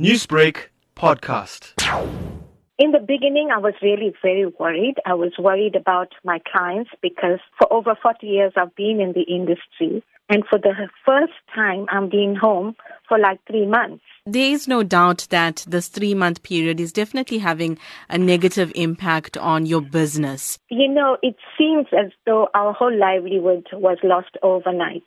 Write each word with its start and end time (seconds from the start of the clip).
Newsbreak 0.00 0.70
podcast. 0.96 1.72
In 2.80 2.90
the 2.90 2.98
beginning, 2.98 3.50
I 3.54 3.58
was 3.58 3.74
really 3.80 4.12
very 4.20 4.46
worried. 4.58 4.96
I 5.06 5.14
was 5.14 5.30
worried 5.38 5.76
about 5.76 6.08
my 6.24 6.40
clients 6.50 6.90
because 7.00 7.38
for 7.56 7.72
over 7.72 7.94
40 8.02 8.26
years 8.26 8.52
I've 8.56 8.74
been 8.74 9.00
in 9.00 9.12
the 9.12 9.22
industry. 9.22 10.02
And 10.28 10.42
for 10.50 10.58
the 10.58 10.72
first 11.06 11.34
time, 11.54 11.86
I'm 11.90 12.08
being 12.08 12.34
home 12.34 12.74
for 13.08 13.20
like 13.20 13.38
three 13.46 13.66
months. 13.66 14.02
There 14.26 14.50
is 14.50 14.66
no 14.66 14.82
doubt 14.82 15.28
that 15.30 15.64
this 15.68 15.86
three 15.86 16.14
month 16.14 16.42
period 16.42 16.80
is 16.80 16.92
definitely 16.92 17.38
having 17.38 17.78
a 18.08 18.18
negative 18.18 18.72
impact 18.74 19.36
on 19.36 19.64
your 19.64 19.80
business. 19.80 20.58
You 20.70 20.88
know, 20.88 21.18
it 21.22 21.36
seems 21.56 21.86
as 21.96 22.10
though 22.26 22.48
our 22.52 22.72
whole 22.72 22.98
livelihood 22.98 23.68
was 23.72 23.98
lost 24.02 24.36
overnight. 24.42 25.04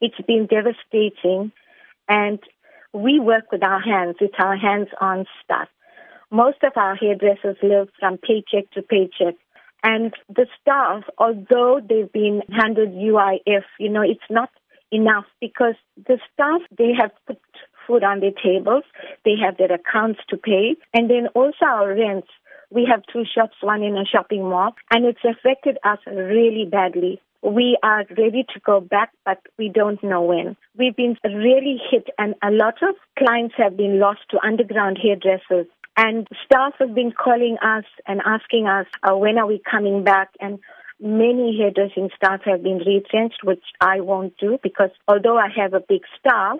It's 0.00 0.18
been 0.26 0.46
devastating 0.46 1.52
and 2.08 2.38
we 2.92 3.20
work 3.20 3.50
with 3.50 3.62
our 3.62 3.80
hands. 3.80 4.16
It's 4.20 4.34
our 4.38 4.56
hands 4.56 4.88
on 5.00 5.26
stuff. 5.44 5.68
Most 6.30 6.62
of 6.62 6.72
our 6.76 6.94
hairdressers 6.94 7.56
live 7.62 7.88
from 7.98 8.18
paycheck 8.18 8.70
to 8.72 8.82
paycheck. 8.82 9.34
And 9.84 10.14
the 10.28 10.46
staff, 10.60 11.04
although 11.18 11.80
they've 11.86 12.12
been 12.12 12.42
handed 12.50 12.90
UIF, 12.90 13.64
you 13.78 13.88
know, 13.88 14.02
it's 14.02 14.20
not 14.30 14.50
enough 14.90 15.24
because 15.40 15.74
the 15.96 16.18
staff, 16.32 16.60
they 16.76 16.92
have 16.98 17.10
put 17.26 17.40
food 17.86 18.04
on 18.04 18.20
their 18.20 18.30
tables. 18.30 18.84
They 19.24 19.34
have 19.44 19.56
their 19.56 19.72
accounts 19.72 20.20
to 20.28 20.36
pay. 20.36 20.76
And 20.94 21.10
then 21.10 21.28
also 21.34 21.64
our 21.66 21.94
rents. 21.94 22.28
We 22.70 22.88
have 22.90 23.02
two 23.12 23.24
shops, 23.24 23.56
one 23.60 23.82
in 23.82 23.96
a 23.96 24.04
shopping 24.06 24.48
mall, 24.48 24.74
and 24.90 25.04
it's 25.04 25.20
affected 25.24 25.76
us 25.84 25.98
really 26.06 26.64
badly. 26.64 27.20
We 27.42 27.76
are 27.82 28.04
ready 28.16 28.44
to 28.54 28.60
go 28.64 28.80
back, 28.80 29.10
but 29.24 29.38
we 29.58 29.68
don't 29.68 30.02
know 30.04 30.22
when. 30.22 30.56
We've 30.78 30.94
been 30.94 31.16
really 31.24 31.80
hit, 31.90 32.08
and 32.16 32.36
a 32.40 32.52
lot 32.52 32.76
of 32.82 32.94
clients 33.18 33.56
have 33.58 33.76
been 33.76 33.98
lost 33.98 34.20
to 34.30 34.38
underground 34.46 34.98
hairdressers. 35.02 35.66
And 35.96 36.28
staff 36.44 36.74
have 36.78 36.94
been 36.94 37.12
calling 37.12 37.58
us 37.60 37.84
and 38.06 38.20
asking 38.24 38.68
us, 38.68 38.86
uh, 39.02 39.16
when 39.16 39.38
are 39.38 39.46
we 39.46 39.60
coming 39.68 40.04
back? 40.04 40.28
And 40.40 40.60
many 41.00 41.58
hairdressing 41.58 42.10
staff 42.14 42.42
have 42.44 42.62
been 42.62 42.78
retrenched, 42.78 43.40
which 43.42 43.64
I 43.80 44.00
won't 44.00 44.36
do 44.38 44.58
because 44.62 44.90
although 45.08 45.36
I 45.36 45.48
have 45.56 45.74
a 45.74 45.80
big 45.86 46.02
staff, 46.20 46.58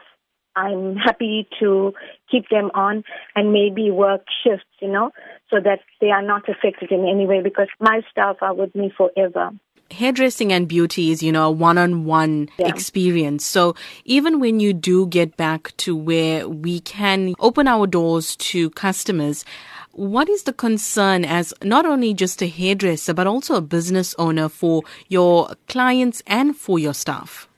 I'm 0.56 0.96
happy 0.96 1.48
to 1.60 1.92
keep 2.28 2.48
them 2.50 2.72
on 2.74 3.04
and 3.36 3.52
maybe 3.52 3.90
work 3.92 4.22
shifts, 4.44 4.66
you 4.80 4.88
know, 4.88 5.12
so 5.48 5.56
that 5.62 5.78
they 6.00 6.10
are 6.10 6.22
not 6.22 6.48
affected 6.48 6.90
in 6.90 7.08
any 7.08 7.24
way 7.24 7.40
because 7.40 7.68
my 7.80 8.02
staff 8.10 8.36
are 8.42 8.52
with 8.52 8.74
me 8.74 8.92
forever 8.94 9.52
hairdressing 9.92 10.52
and 10.52 10.66
beauty 10.66 11.10
is, 11.10 11.22
you 11.22 11.30
know, 11.30 11.48
a 11.48 11.50
one 11.50 11.78
on 11.78 12.04
one 12.04 12.48
experience. 12.58 13.44
So 13.44 13.74
even 14.04 14.40
when 14.40 14.60
you 14.60 14.72
do 14.72 15.06
get 15.06 15.36
back 15.36 15.76
to 15.78 15.94
where 15.94 16.48
we 16.48 16.80
can 16.80 17.34
open 17.38 17.68
our 17.68 17.86
doors 17.86 18.36
to 18.36 18.70
customers, 18.70 19.44
what 19.92 20.28
is 20.28 20.44
the 20.44 20.52
concern 20.52 21.24
as 21.24 21.52
not 21.62 21.84
only 21.84 22.14
just 22.14 22.42
a 22.42 22.48
hairdresser, 22.48 23.12
but 23.12 23.26
also 23.26 23.56
a 23.56 23.60
business 23.60 24.14
owner 24.18 24.48
for 24.48 24.82
your 25.08 25.54
clients 25.68 26.22
and 26.26 26.56
for 26.56 26.78
your 26.78 26.94
staff? 26.94 27.48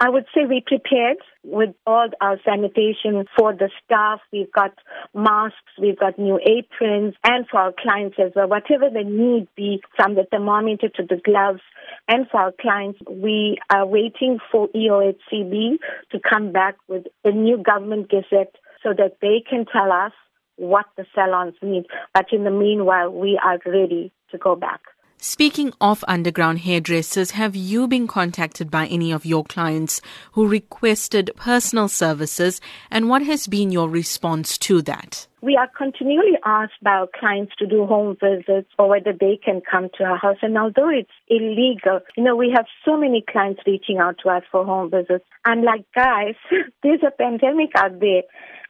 I 0.00 0.08
would 0.08 0.26
say 0.34 0.44
we 0.44 0.62
prepared 0.66 1.18
with 1.50 1.74
all 1.86 2.08
our 2.20 2.38
sanitation 2.44 3.24
for 3.36 3.52
the 3.54 3.70
staff. 3.84 4.20
We've 4.32 4.52
got 4.52 4.72
masks, 5.14 5.56
we've 5.80 5.98
got 5.98 6.18
new 6.18 6.38
aprons, 6.44 7.14
and 7.24 7.46
for 7.48 7.58
our 7.58 7.72
clients 7.72 8.16
as 8.22 8.32
well. 8.36 8.48
Whatever 8.48 8.90
the 8.90 9.04
need 9.04 9.48
be, 9.56 9.80
from 9.96 10.14
the 10.14 10.24
thermometer 10.30 10.88
to 10.88 11.02
the 11.02 11.20
gloves, 11.24 11.60
and 12.06 12.28
for 12.30 12.40
our 12.40 12.52
clients, 12.60 13.00
we 13.10 13.58
are 13.70 13.86
waiting 13.86 14.38
for 14.52 14.68
EOHCB 14.68 15.78
to 16.12 16.20
come 16.20 16.52
back 16.52 16.76
with 16.88 17.06
a 17.24 17.30
new 17.30 17.62
government 17.62 18.10
gazette 18.10 18.54
so 18.82 18.90
that 18.96 19.16
they 19.20 19.42
can 19.48 19.64
tell 19.66 19.90
us 19.90 20.12
what 20.56 20.86
the 20.96 21.06
salons 21.14 21.54
need. 21.62 21.84
But 22.14 22.26
in 22.32 22.44
the 22.44 22.50
meanwhile, 22.50 23.10
we 23.10 23.40
are 23.42 23.58
ready 23.64 24.12
to 24.30 24.38
go 24.38 24.54
back. 24.56 24.80
Speaking 25.20 25.72
of 25.80 26.04
underground 26.06 26.60
hairdressers, 26.60 27.32
have 27.32 27.56
you 27.56 27.88
been 27.88 28.06
contacted 28.06 28.70
by 28.70 28.86
any 28.86 29.10
of 29.10 29.26
your 29.26 29.42
clients 29.42 30.00
who 30.32 30.46
requested 30.46 31.32
personal 31.34 31.88
services 31.88 32.60
and 32.88 33.08
what 33.08 33.22
has 33.22 33.48
been 33.48 33.72
your 33.72 33.88
response 33.88 34.56
to 34.58 34.80
that? 34.82 35.26
We 35.42 35.56
are 35.56 35.68
continually 35.76 36.38
asked 36.44 36.80
by 36.84 36.92
our 36.92 37.08
clients 37.18 37.52
to 37.58 37.66
do 37.66 37.84
home 37.84 38.16
visits 38.22 38.70
or 38.78 38.88
whether 38.88 39.12
they 39.12 39.40
can 39.44 39.60
come 39.68 39.88
to 39.98 40.04
our 40.04 40.18
house. 40.18 40.38
And 40.40 40.56
although 40.56 40.88
it's 40.88 41.10
illegal, 41.26 41.98
you 42.16 42.22
know, 42.22 42.36
we 42.36 42.52
have 42.54 42.66
so 42.84 42.96
many 42.96 43.24
clients 43.28 43.62
reaching 43.66 43.98
out 43.98 44.18
to 44.22 44.28
us 44.28 44.44
for 44.52 44.64
home 44.64 44.88
visits. 44.88 45.24
I'm 45.44 45.62
like, 45.64 45.84
guys, 45.96 46.36
there's 46.84 47.02
a 47.04 47.10
pandemic 47.10 47.70
out 47.74 47.98
there 47.98 48.22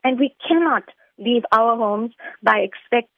and 0.02 0.18
we 0.18 0.34
cannot 0.48 0.84
leave 1.18 1.42
our 1.52 1.76
homes 1.76 2.12
by 2.42 2.58
expecting 2.58 3.08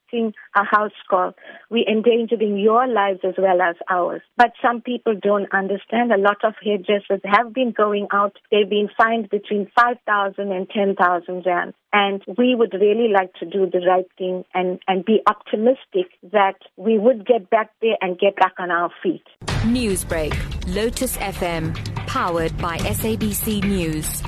a 0.57 0.65
house 0.65 0.93
call. 1.09 1.35
We're 1.71 1.89
endangering 1.89 2.59
your 2.59 2.87
lives 2.87 3.21
as 3.25 3.35
well 3.39 3.61
as 3.63 3.77
ours. 3.89 4.23
But 4.37 4.53
some 4.63 4.81
people 4.81 5.15
don't 5.21 5.53
understand. 5.53 6.13
A 6.13 6.19
lot 6.19 6.45
of 6.45 6.55
hairdressers 6.63 7.21
have 7.25 7.53
been 7.55 7.73
going 7.77 8.09
out. 8.13 8.37
They've 8.51 8.69
been 8.69 8.89
fined 8.97 9.31
between 9.31 9.71
5,000 9.79 10.53
and 10.53 10.69
10,000 10.69 11.43
rand. 11.47 11.75
And 11.93 12.23
we 12.39 12.55
would 12.55 12.73
really 12.75 13.09
like 13.13 13.35
to 13.35 13.47
do 13.47 13.69
the 13.71 13.85
right 13.87 14.07
thing 14.17 14.45
and, 14.55 14.81
and 14.87 15.05
be 15.05 15.21
optimistic 15.29 16.07
that 16.33 16.57
we 16.77 16.99
would 16.99 17.27
get 17.27 17.51
back 17.51 17.71
there 17.81 17.97
and 18.01 18.19
get 18.19 18.37
back 18.37 18.55
on 18.59 18.71
our 18.71 18.91
feet. 19.03 19.25
Newsbreak, 19.65 20.35
Lotus 20.75 21.17
FM, 21.17 21.75
powered 22.07 22.57
by 22.59 22.79
SABC 22.79 23.65
News. 23.65 24.23